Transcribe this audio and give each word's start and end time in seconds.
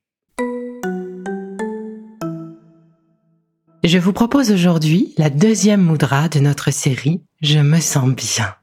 Je 3.83 3.97
vous 3.97 4.11
propose 4.11 4.51
aujourd'hui 4.51 5.13
la 5.17 5.29
deuxième 5.29 5.81
moudra 5.81 6.27
de 6.27 6.39
notre 6.39 6.71
série 6.71 7.21
Je 7.41 7.59
me 7.59 7.79
sens 7.79 8.09
bien. 8.09 8.56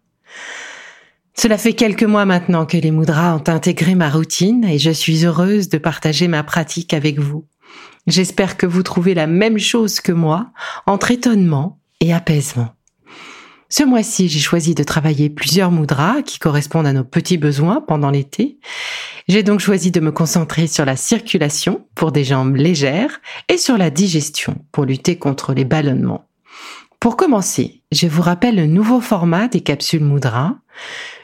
Cela 1.37 1.59
fait 1.59 1.73
quelques 1.73 2.05
mois 2.05 2.25
maintenant 2.25 2.65
que 2.65 2.77
les 2.77 2.93
moudras 2.93 3.35
ont 3.35 3.49
intégré 3.49 3.95
ma 3.95 4.09
routine 4.09 4.65
et 4.65 4.79
je 4.79 4.91
suis 4.91 5.25
heureuse 5.27 5.69
de 5.69 5.79
partager 5.79 6.29
ma 6.29 6.45
pratique 6.45 6.95
avec 6.95 7.19
vous. 7.19 7.45
J'espère 8.07 8.57
que 8.57 8.67
vous 8.67 8.83
trouvez 8.83 9.15
la 9.15 9.27
même 9.27 9.59
chose 9.59 10.01
que 10.01 10.13
moi 10.13 10.53
entre 10.87 11.11
étonnement 11.11 11.81
et 12.01 12.15
apaisement. 12.15 12.75
Ce 13.69 13.83
mois-ci, 13.83 14.29
j'ai 14.29 14.39
choisi 14.39 14.77
de 14.77 14.85
travailler 14.85 15.31
plusieurs 15.31 15.73
moudras 15.73 16.23
qui 16.23 16.39
correspondent 16.39 16.87
à 16.87 16.93
nos 16.93 17.03
petits 17.03 17.39
besoins 17.39 17.81
pendant 17.81 18.11
l'été. 18.11 18.61
J'ai 19.27 19.43
donc 19.43 19.59
choisi 19.59 19.91
de 19.91 19.98
me 20.01 20.13
concentrer 20.13 20.69
sur 20.69 20.85
la 20.85 20.95
circulation 20.95 21.85
pour 21.97 22.13
des 22.13 22.23
jambes 22.23 22.55
légères 22.55 23.20
et 23.48 23.58
sur 23.58 23.77
la 23.77 23.91
digestion 23.91 24.58
pour 24.70 24.85
lutter 24.85 25.17
contre 25.19 25.55
les 25.55 25.64
ballonnements. 25.64 26.29
Pour 27.05 27.19
commencer, 27.19 27.83
je 27.92 28.07
vous 28.07 28.23
rappelle 28.23 28.57
le 28.57 28.65
nouveau 28.65 28.98
format 28.98 29.47
des 29.47 29.61
capsules 29.61 30.03
moudra. 30.03 30.57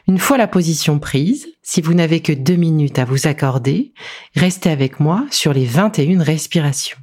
Une 0.07 0.19
fois 0.19 0.37
la 0.37 0.47
position 0.47 0.99
prise, 0.99 1.47
si 1.63 1.81
vous 1.81 1.95
n'avez 1.95 2.19
que 2.19 2.33
deux 2.33 2.55
minutes 2.55 2.99
à 2.99 3.05
vous 3.05 3.25
accorder, 3.25 3.91
restez 4.35 4.69
avec 4.69 4.99
moi 4.99 5.25
sur 5.31 5.53
les 5.53 5.65
21 5.65 6.21
respirations. 6.21 6.99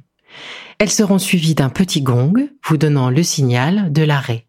Elles 0.77 0.91
seront 0.91 1.19
suivies 1.19 1.55
d'un 1.55 1.67
petit 1.67 2.01
gong 2.01 2.31
vous 2.63 2.77
donnant 2.77 3.09
le 3.09 3.21
signal 3.21 3.91
de 3.91 4.03
l'arrêt. 4.03 4.47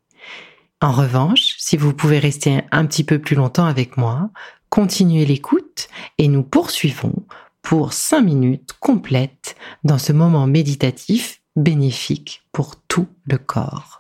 En 0.81 0.93
revanche, 0.93 1.57
si 1.59 1.77
vous 1.77 1.93
pouvez 1.93 2.21
rester 2.21 2.61
un 2.71 2.87
petit 2.87 3.03
peu 3.03 3.19
plus 3.19 3.35
longtemps 3.35 3.67
avec 3.67 3.97
moi, 3.97 4.31
continuez 4.69 5.27
l'écoute 5.27 5.89
et 6.19 6.29
nous 6.29 6.45
poursuivons 6.45 7.27
pour 7.63 7.93
cinq 7.93 8.21
minutes 8.21 8.75
complètes 8.79 9.57
dans 9.83 9.99
ce 9.99 10.13
moment 10.13 10.47
méditatif 10.47 11.41
bénéfique 11.57 12.43
pour 12.53 12.77
tout 12.87 13.09
le 13.25 13.37
corps. 13.37 14.00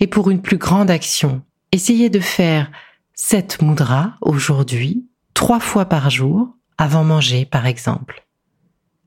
Et 0.00 0.06
pour 0.06 0.30
une 0.30 0.42
plus 0.42 0.58
grande 0.58 0.90
action, 0.90 1.42
essayez 1.72 2.10
de 2.10 2.20
faire 2.20 2.70
cette 3.14 3.62
mudra 3.62 4.14
aujourd'hui 4.20 5.06
trois 5.34 5.60
fois 5.60 5.84
par 5.86 6.10
jour 6.10 6.54
avant 6.78 7.04
manger 7.04 7.44
par 7.44 7.66
exemple. 7.66 8.26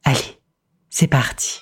Allez, 0.03 0.39
c'est 0.89 1.07
parti. 1.07 1.59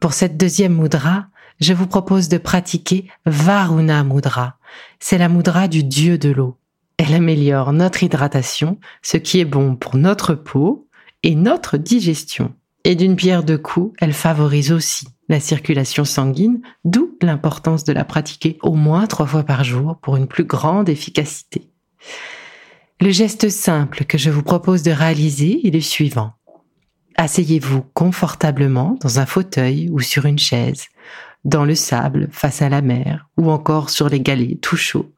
Pour 0.00 0.12
cette 0.12 0.36
deuxième 0.36 0.76
mudra, 0.76 1.26
je 1.60 1.72
vous 1.72 1.86
propose 1.86 2.28
de 2.28 2.38
pratiquer 2.38 3.08
Varuna 3.24 4.04
Mudra. 4.04 4.58
C'est 5.00 5.18
la 5.18 5.28
mudra 5.28 5.68
du 5.68 5.84
dieu 5.84 6.18
de 6.18 6.28
l'eau. 6.28 6.58
Elle 6.98 7.14
améliore 7.14 7.72
notre 7.72 8.02
hydratation, 8.02 8.78
ce 9.02 9.16
qui 9.16 9.40
est 9.40 9.44
bon 9.44 9.76
pour 9.76 9.96
notre 9.96 10.34
peau 10.34 10.85
et 11.22 11.34
notre 11.34 11.76
digestion. 11.76 12.54
Et 12.84 12.94
d'une 12.94 13.16
pierre 13.16 13.42
deux 13.42 13.58
coups, 13.58 13.94
elle 14.00 14.12
favorise 14.12 14.70
aussi 14.72 15.08
la 15.28 15.40
circulation 15.40 16.04
sanguine, 16.04 16.60
d'où 16.84 17.16
l'importance 17.20 17.84
de 17.84 17.92
la 17.92 18.04
pratiquer 18.04 18.58
au 18.62 18.74
moins 18.74 19.06
trois 19.06 19.26
fois 19.26 19.42
par 19.42 19.64
jour 19.64 19.98
pour 20.00 20.16
une 20.16 20.28
plus 20.28 20.44
grande 20.44 20.88
efficacité. 20.88 21.68
Le 23.00 23.10
geste 23.10 23.48
simple 23.48 24.04
que 24.04 24.18
je 24.18 24.30
vous 24.30 24.42
propose 24.42 24.82
de 24.82 24.92
réaliser 24.92 25.66
est 25.66 25.70
le 25.70 25.80
suivant. 25.80 26.32
Asseyez-vous 27.16 27.82
confortablement 27.94 28.96
dans 29.00 29.18
un 29.18 29.26
fauteuil 29.26 29.88
ou 29.90 30.00
sur 30.00 30.26
une 30.26 30.38
chaise, 30.38 30.86
dans 31.44 31.64
le 31.64 31.74
sable 31.74 32.28
face 32.30 32.62
à 32.62 32.68
la 32.68 32.82
mer 32.82 33.28
ou 33.36 33.50
encore 33.50 33.90
sur 33.90 34.08
les 34.08 34.20
galets 34.20 34.60
tout 34.60 34.76
chauds. 34.76 35.10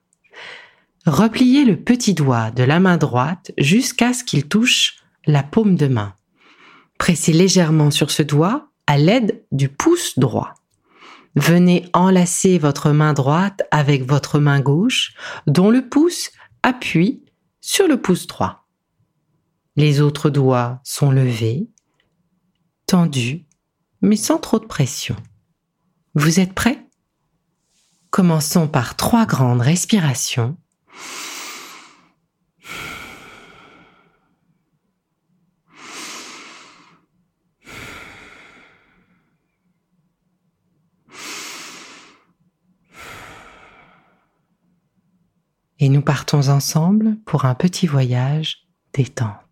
Repliez 1.06 1.64
le 1.64 1.76
petit 1.76 2.14
doigt 2.14 2.50
de 2.50 2.62
la 2.62 2.81
main 2.81 2.97
droite 2.97 3.53
jusqu'à 3.58 4.12
ce 4.12 4.25
qu'il 4.25 4.48
touche 4.48 4.97
la 5.28 5.44
paume 5.44 5.77
de 5.77 5.87
main. 5.87 6.15
Pressez 6.99 7.33
légèrement 7.33 7.93
sur 7.93 8.11
ce 8.11 8.25
doigt 8.25 8.71
à 8.89 8.99
l'aide 8.99 9.44
du 9.53 9.69
pouce 9.69 10.19
droit. 10.19 10.55
Venez 11.37 11.89
enlacer 11.93 12.59
votre 12.59 12.91
main 12.91 13.12
droite 13.12 13.62
avec 13.71 14.05
votre 14.05 14.41
main 14.41 14.61
gauche 14.61 15.15
dont 15.47 15.71
le 15.71 15.88
pouce 15.88 16.31
appuie 16.65 17.25
sur 17.61 17.87
le 17.87 18.00
pouce 18.00 18.27
droit. 18.27 18.67
Les 19.77 20.00
autres 20.00 20.31
doigts 20.31 20.81
sont 20.83 21.12
levés 21.12 21.69
tendu, 22.87 23.47
mais 24.00 24.17
sans 24.17 24.38
trop 24.38 24.59
de 24.59 24.65
pression. 24.65 25.15
Vous 26.15 26.41
êtes 26.41 26.55
prêts? 26.55 26.88
Commençons 28.11 28.67
par 28.67 28.97
trois 28.97 29.27
grandes 29.27 29.61
respirations. 29.61 30.56
Et 45.80 45.88
nous 45.88 46.02
partons 46.02 46.48
ensemble 46.48 47.16
pour 47.25 47.44
un 47.44 47.54
petit 47.54 47.86
voyage 47.86 48.69
détente. 48.92 49.48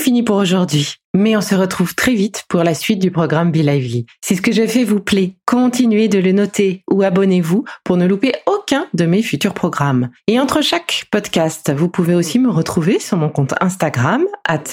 Fini 0.00 0.22
pour 0.22 0.36
aujourd'hui. 0.36 0.94
Mais 1.14 1.36
on 1.36 1.40
se 1.40 1.54
retrouve 1.54 1.94
très 1.94 2.14
vite 2.14 2.44
pour 2.48 2.62
la 2.62 2.74
suite 2.74 3.00
du 3.00 3.10
programme 3.10 3.52
Be 3.52 3.56
Lively. 3.56 4.06
Si 4.24 4.36
ce 4.36 4.42
que 4.42 4.52
je 4.52 4.66
fais 4.66 4.84
vous 4.84 5.00
plaît, 5.00 5.34
continuez 5.44 6.08
de 6.08 6.18
le 6.18 6.32
noter 6.32 6.82
ou 7.00 7.02
abonnez-vous 7.02 7.64
pour 7.82 7.96
ne 7.96 8.06
louper 8.06 8.34
aucun 8.46 8.86
de 8.92 9.06
mes 9.06 9.22
futurs 9.22 9.54
programmes. 9.54 10.10
Et 10.26 10.38
entre 10.38 10.60
chaque 10.60 11.06
podcast, 11.10 11.72
vous 11.74 11.88
pouvez 11.88 12.14
aussi 12.14 12.38
me 12.38 12.50
retrouver 12.50 12.98
sur 12.98 13.16
mon 13.16 13.30
compte 13.30 13.54
Instagram, 13.60 14.22
at 14.46 14.64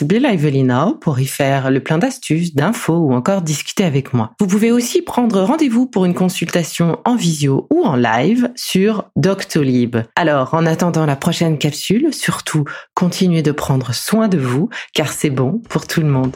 pour 0.99 1.19
y 1.19 1.25
faire 1.25 1.71
le 1.71 1.79
plein 1.79 1.97
d'astuces, 1.97 2.53
d'infos 2.53 2.97
ou 2.97 3.13
encore 3.13 3.41
discuter 3.41 3.85
avec 3.85 4.13
moi. 4.13 4.33
Vous 4.39 4.47
pouvez 4.47 4.71
aussi 4.71 5.01
prendre 5.01 5.41
rendez-vous 5.41 5.85
pour 5.85 6.03
une 6.05 6.13
consultation 6.13 6.99
en 7.05 7.15
visio 7.15 7.67
ou 7.71 7.85
en 7.85 7.95
live 7.95 8.51
sur 8.55 9.05
Doctolib. 9.15 9.97
Alors, 10.17 10.53
en 10.53 10.65
attendant 10.65 11.05
la 11.05 11.15
prochaine 11.15 11.57
capsule, 11.57 12.13
surtout, 12.13 12.65
continuez 12.93 13.41
de 13.41 13.51
prendre 13.51 13.93
soin 13.93 14.27
de 14.27 14.37
vous, 14.37 14.69
car 14.93 15.11
c'est 15.13 15.29
bon 15.29 15.61
pour 15.69 15.87
tout 15.87 16.01
le 16.01 16.07
monde. 16.07 16.35